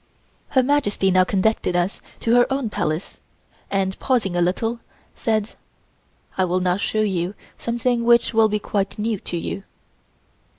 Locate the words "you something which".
7.01-8.33